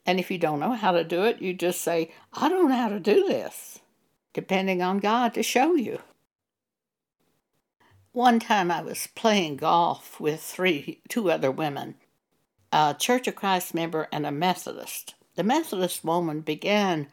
[0.05, 2.75] And if you don't know how to do it, you just say, I don't know
[2.75, 3.81] how to do this
[4.33, 5.99] depending on God to show you.
[8.13, 11.95] One time I was playing golf with three two other women,
[12.71, 15.15] a Church of Christ member and a Methodist.
[15.35, 17.07] The Methodist woman began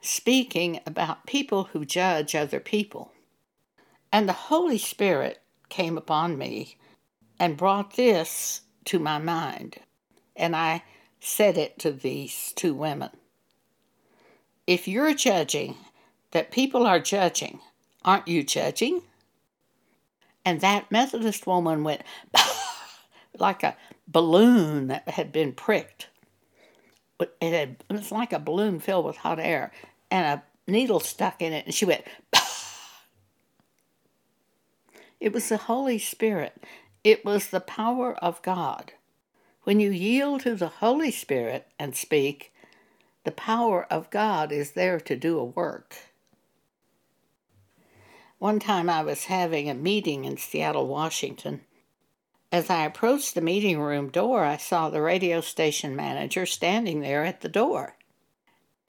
[0.00, 3.12] speaking about people who judge other people.
[4.12, 6.76] And the Holy Spirit came upon me
[7.38, 9.76] and brought this to my mind.
[10.34, 10.82] And I
[11.20, 13.10] said it to these two women.
[14.66, 15.76] If you're judging
[16.32, 17.60] that people are judging.
[18.04, 19.02] Aren't you judging?
[20.44, 22.02] And that Methodist woman went
[23.38, 26.08] like a balloon that had been pricked.
[27.20, 29.72] It, had, it was like a balloon filled with hot air
[30.10, 32.04] and a needle stuck in it, and she went.
[35.20, 36.62] it was the Holy Spirit,
[37.02, 38.92] it was the power of God.
[39.64, 42.52] When you yield to the Holy Spirit and speak,
[43.24, 45.96] the power of God is there to do a work.
[48.38, 51.62] One time I was having a meeting in Seattle, Washington.
[52.50, 57.24] As I approached the meeting room door, I saw the radio station manager standing there
[57.24, 57.96] at the door.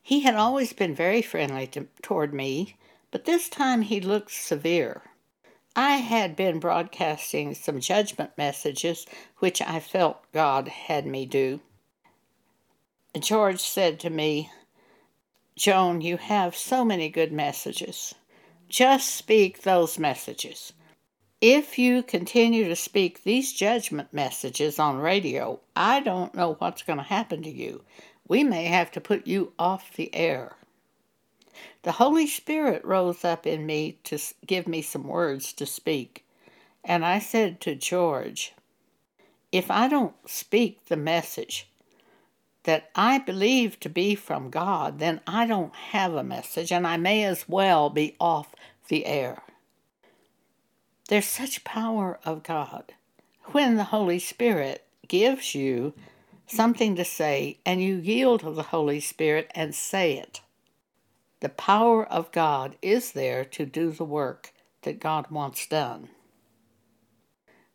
[0.01, 2.77] He had always been very friendly to, toward me,
[3.11, 5.03] but this time he looked severe.
[5.75, 9.05] I had been broadcasting some judgment messages,
[9.39, 11.59] which I felt God had me do.
[13.19, 14.51] George said to me,
[15.57, 18.15] Joan, you have so many good messages.
[18.69, 20.71] Just speak those messages.
[21.41, 26.97] If you continue to speak these judgment messages on radio, I don't know what's going
[26.97, 27.83] to happen to you.
[28.27, 30.57] We may have to put you off the air.
[31.83, 36.25] The Holy Spirit rose up in me to give me some words to speak.
[36.83, 38.53] And I said to George,
[39.49, 41.69] if I don't speak the message
[42.63, 46.97] that I believe to be from God, then I don't have a message and I
[46.97, 48.53] may as well be off
[48.89, 49.41] the air.
[51.09, 52.93] There's such power of God.
[53.45, 55.95] When the Holy Spirit gives you
[56.45, 60.41] something to say and you yield to the Holy Spirit and say it,
[61.39, 64.53] the power of God is there to do the work
[64.83, 66.09] that God wants done.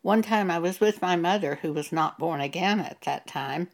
[0.01, 3.69] One time I was with my mother, who was not born again at that time,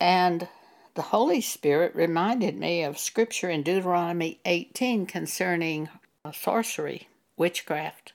[0.00, 0.48] and
[0.94, 5.90] the Holy Spirit reminded me of scripture in Deuteronomy 18 concerning
[6.32, 8.14] sorcery, witchcraft.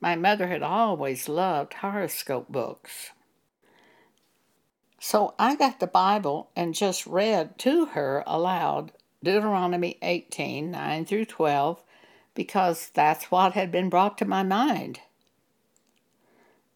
[0.00, 3.10] My mother had always loved horoscope books.
[5.00, 8.92] So I got the Bible and just read to her aloud
[9.22, 11.82] Deuteronomy 18 9 through 12
[12.34, 15.00] because that's what had been brought to my mind.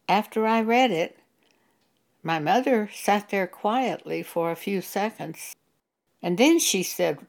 [0.09, 1.17] After I read it,
[2.21, 5.55] my mother sat there quietly for a few seconds,
[6.21, 7.19] and then she said,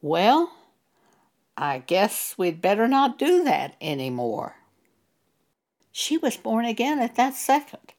[0.00, 0.52] Well,
[1.56, 4.57] I guess we'd better not do that any more.
[6.00, 7.92] She was born again at that second.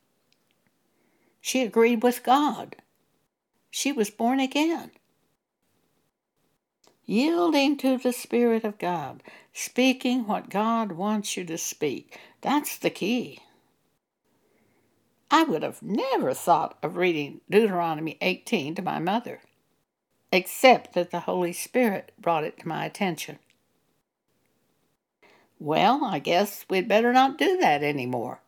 [1.41, 2.77] She agreed with God.
[3.69, 4.91] She was born again.
[7.05, 9.21] Yielding to the Spirit of God,
[9.51, 12.17] speaking what God wants you to speak.
[12.39, 13.41] That's the key.
[15.29, 19.41] I would have never thought of reading Deuteronomy 18 to my mother,
[20.31, 23.39] except that the Holy Spirit brought it to my attention.
[25.59, 28.39] Well, I guess we'd better not do that anymore.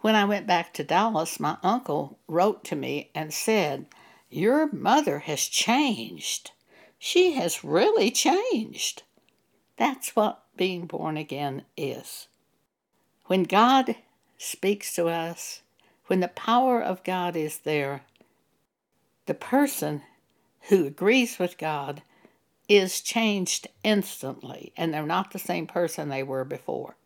[0.00, 3.86] When I went back to Dallas, my uncle wrote to me and said,
[4.30, 6.52] Your mother has changed.
[6.98, 9.02] She has really changed.
[9.76, 12.28] That's what being born again is.
[13.26, 13.96] When God
[14.38, 15.62] speaks to us,
[16.06, 18.02] when the power of God is there,
[19.26, 20.02] the person
[20.68, 22.02] who agrees with God
[22.68, 26.96] is changed instantly, and they're not the same person they were before.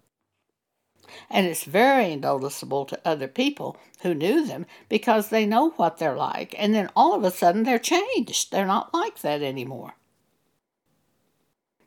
[1.30, 6.16] And it's very noticeable to other people who knew them because they know what they're
[6.16, 8.52] like, and then all of a sudden they're changed.
[8.52, 9.94] They're not like that anymore.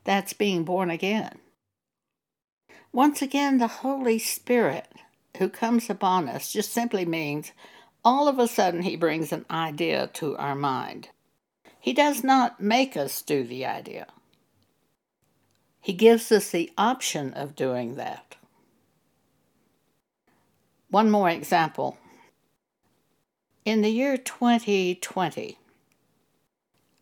[0.04, 1.38] That's being born again.
[2.92, 4.88] Once again, the Holy Spirit
[5.38, 7.52] who comes upon us just simply means
[8.04, 11.10] all of a sudden he brings an idea to our mind.
[11.82, 14.06] He does not make us do the idea,
[15.82, 18.36] He gives us the option of doing that.
[20.90, 21.98] One more example.
[23.64, 25.58] In the year 2020,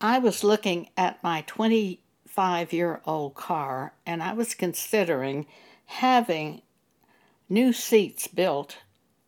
[0.00, 5.46] I was looking at my 25 year old car and I was considering
[5.86, 6.62] having
[7.48, 8.78] new seats built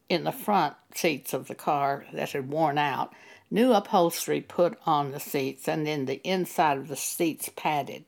[0.09, 3.13] in the front seats of the car that had worn out
[3.53, 8.05] new upholstery put on the seats, and then the inside of the seats padded.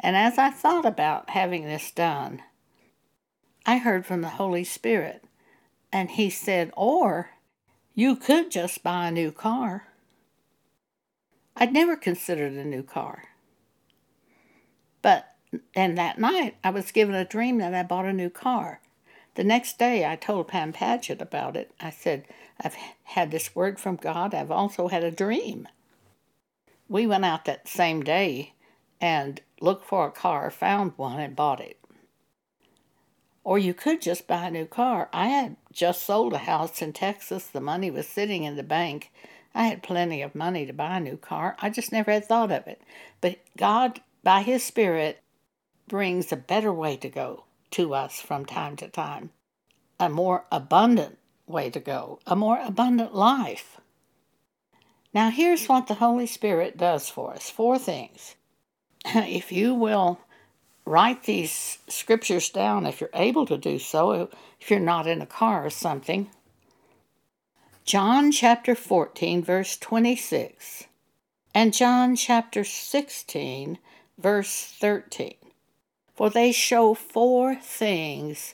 [0.00, 2.42] And as I thought about having this done,
[3.66, 5.22] I heard from the Holy Spirit,
[5.92, 7.30] and He said, Or
[7.94, 9.88] you could just buy a new car.
[11.54, 13.24] I'd never considered a new car.
[15.02, 15.34] But,
[15.74, 18.80] and that night I was given a dream that I bought a new car.
[19.38, 21.70] The next day, I told Pam Paget about it.
[21.78, 22.24] I said,
[22.60, 22.74] I've
[23.04, 24.34] had this word from God.
[24.34, 25.68] I've also had a dream.
[26.88, 28.54] We went out that same day
[29.00, 31.78] and looked for a car, found one, and bought it.
[33.44, 35.08] Or you could just buy a new car.
[35.12, 37.46] I had just sold a house in Texas.
[37.46, 39.12] The money was sitting in the bank.
[39.54, 41.56] I had plenty of money to buy a new car.
[41.60, 42.82] I just never had thought of it.
[43.20, 45.22] But God, by His Spirit,
[45.86, 49.30] brings a better way to go to us from time to time,
[49.98, 53.80] a more abundant way to go, a more abundant life.
[55.14, 58.36] Now, here's what the Holy Spirit does for us four things.
[59.04, 60.20] If you will
[60.84, 64.28] write these scriptures down, if you're able to do so,
[64.60, 66.30] if you're not in a car or something,
[67.84, 70.84] John chapter 14, verse 26,
[71.54, 73.78] and John chapter 16,
[74.18, 75.34] verse 13
[76.18, 78.52] for they show four things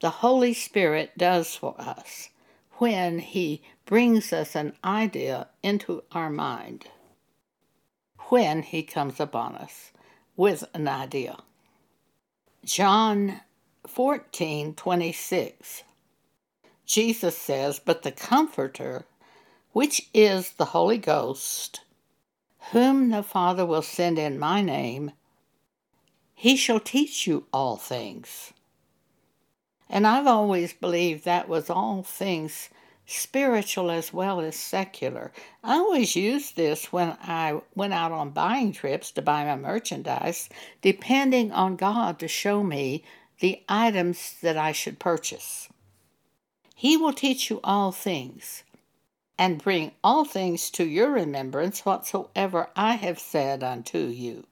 [0.00, 2.30] the Holy Spirit does for us
[2.78, 6.86] when He brings us an idea into our mind,
[8.30, 9.92] when He comes upon us
[10.36, 11.36] with an idea.
[12.64, 13.42] John
[13.86, 15.84] 14 26.
[16.84, 19.04] Jesus says, But the Comforter,
[19.70, 21.82] which is the Holy Ghost,
[22.72, 25.12] whom the Father will send in my name,
[26.34, 28.52] he shall teach you all things.
[29.88, 32.68] And I've always believed that was all things
[33.06, 35.30] spiritual as well as secular.
[35.62, 40.48] I always used this when I went out on buying trips to buy my merchandise,
[40.80, 43.04] depending on God to show me
[43.40, 45.68] the items that I should purchase.
[46.74, 48.64] He will teach you all things,
[49.38, 54.46] and bring all things to your remembrance whatsoever I have said unto you.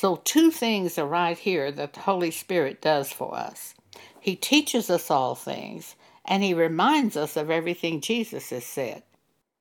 [0.00, 3.74] So, two things are right here that the Holy Spirit does for us.
[4.20, 9.02] He teaches us all things, and He reminds us of everything Jesus has said.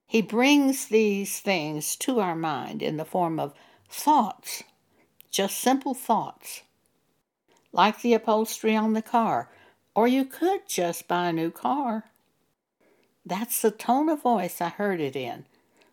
[0.08, 3.56] He brings these things to our mind in the form of
[3.90, 4.64] thoughts,
[5.32, 6.62] just simple thoughts.
[7.74, 9.50] like the upholstery on the car,
[9.96, 12.06] or you could just buy a new car.
[13.26, 15.46] That's the tone of voice I heard it in.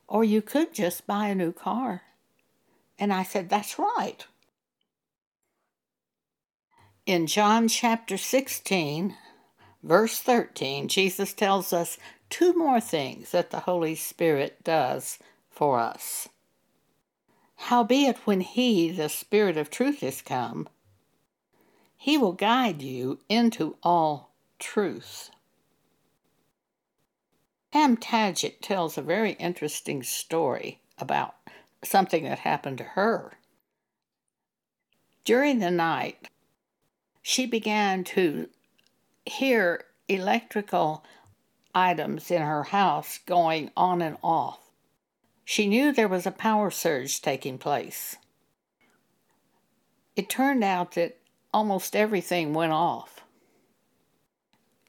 [0.08, 2.02] Or you could just buy a new car.
[2.98, 4.26] And I said, That's right.
[7.06, 9.14] In John chapter 16,
[9.82, 11.98] verse 13, Jesus tells us
[12.30, 15.18] two more things that the Holy Spirit does
[15.50, 16.30] for us.
[17.56, 20.66] Howbeit, when He, the Spirit of truth, is come,
[21.94, 25.28] He will guide you into all truth.
[27.70, 31.34] Pam Tadgett tells a very interesting story about
[31.82, 33.34] something that happened to her.
[35.26, 36.28] During the night,
[37.26, 38.46] she began to
[39.24, 41.02] hear electrical
[41.74, 44.60] items in her house going on and off.
[45.42, 48.16] She knew there was a power surge taking place.
[50.14, 51.16] It turned out that
[51.50, 53.24] almost everything went off.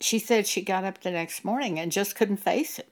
[0.01, 2.91] She said she got up the next morning and just couldn't face it.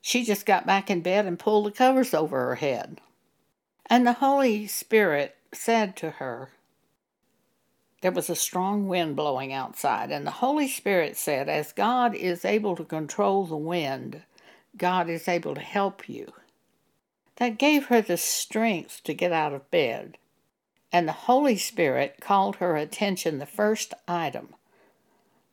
[0.00, 3.02] She just got back in bed and pulled the covers over her head.
[3.84, 6.52] And the Holy Spirit said to her,
[8.00, 12.44] there was a strong wind blowing outside, and the Holy Spirit said, As God is
[12.44, 14.22] able to control the wind,
[14.76, 16.32] God is able to help you.
[17.36, 20.16] That gave her the strength to get out of bed,
[20.92, 24.54] and the Holy Spirit called her attention the first item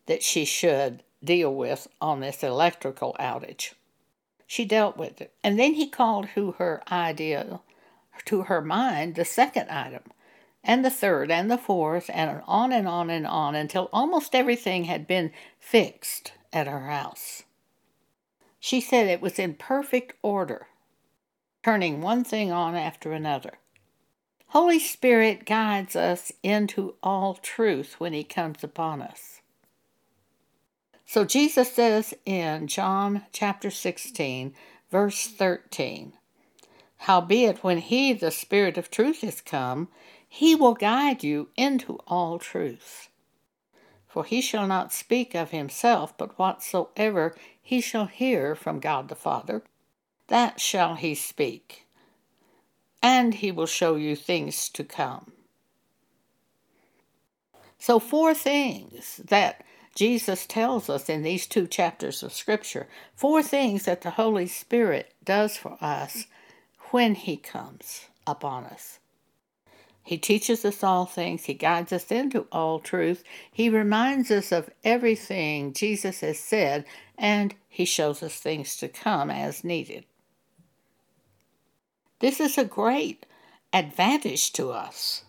[0.06, 3.74] that she should deal with on this electrical outage.
[4.46, 7.60] She dealt with it, and then he called to her idea,
[8.26, 10.04] to her mind, the second item
[10.66, 14.86] and the third and the fourth, and on and on and on until almost everything
[14.86, 17.44] had been fixed at her house.
[18.60, 20.68] She said it was in perfect order,
[21.64, 23.60] turning one thing on after another.
[24.48, 29.42] Holy Spirit guides us into all truth when He comes upon us.
[31.06, 34.56] So Jesus says in John chapter 16,
[34.90, 36.14] verse 13,
[37.00, 39.90] Howbeit, when He, the Spirit of truth, is come,
[40.36, 43.08] he will guide you into all truth.
[44.06, 49.16] For he shall not speak of himself, but whatsoever he shall hear from God the
[49.16, 49.64] Father,
[50.28, 51.88] that shall he speak.
[53.02, 55.32] And he will show you things to come.
[57.80, 59.64] So, four things that
[59.96, 65.14] Jesus tells us in these two chapters of Scripture, four things that the Holy Spirit
[65.24, 66.26] does for us
[66.92, 69.00] when he comes upon us.
[70.06, 71.46] He teaches us all things.
[71.46, 73.24] He guides us into all truth.
[73.52, 76.86] He reminds us of everything Jesus has said,
[77.18, 80.06] and He shows us things to come as needed.
[82.20, 83.26] This is a great
[83.74, 85.24] advantage to us.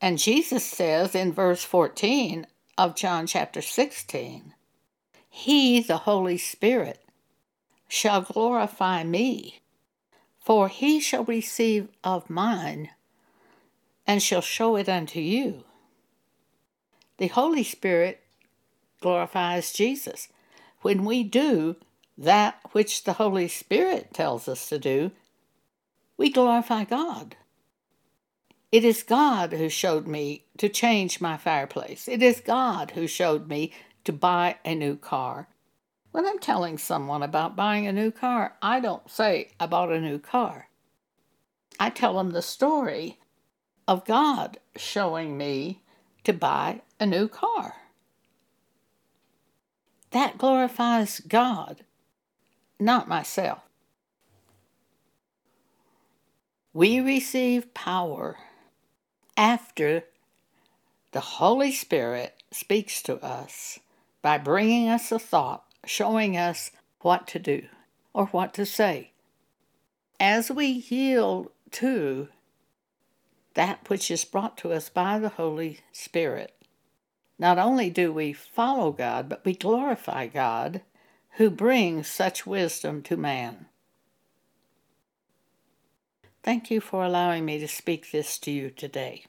[0.00, 2.46] And Jesus says in verse 14
[2.78, 4.54] of John chapter 16,
[5.28, 7.04] He, the Holy Spirit,
[7.88, 9.60] shall glorify me
[10.46, 12.88] for he shall receive of mine
[14.06, 15.64] and shall show it unto you.
[17.18, 18.22] The Holy Spirit
[19.00, 20.28] glorifies Jesus.
[20.82, 21.74] When we do
[22.16, 25.10] that which the Holy Spirit tells us to do,
[26.16, 27.34] we glorify God.
[28.70, 32.06] It is God who showed me to change my fireplace.
[32.06, 33.72] It is God who showed me
[34.04, 35.48] to buy a new car.
[36.16, 40.00] When I'm telling someone about buying a new car, I don't say I bought a
[40.00, 40.70] new car.
[41.78, 43.18] I tell them the story
[43.86, 45.82] of God showing me
[46.24, 47.74] to buy a new car.
[50.12, 51.84] That glorifies God,
[52.80, 53.60] not myself.
[56.72, 58.38] We receive power
[59.36, 60.04] after
[61.12, 63.80] the Holy Spirit speaks to us
[64.22, 66.70] by bringing us a thought showing us
[67.00, 67.66] what to do
[68.12, 69.12] or what to say.
[70.18, 72.28] As we yield to
[73.54, 76.52] that which is brought to us by the Holy Spirit,
[77.38, 80.82] not only do we follow God, but we glorify God
[81.32, 83.66] who brings such wisdom to man.
[86.42, 89.24] Thank you for allowing me to speak this to you today.